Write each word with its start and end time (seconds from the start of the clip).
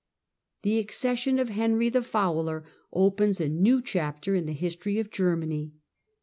The 0.63 0.79
accession 0.79 1.37
of 1.37 1.49
Henry 1.49 1.87
the 1.87 2.01
Fowler 2.01 2.65
opens 2.91 3.39
a 3.39 3.47
new 3.47 3.83
chapter 3.83 4.33
in 4.33 4.47
the 4.47 4.53
history 4.53 4.97
of 4.97 5.11
Germany. 5.11 5.73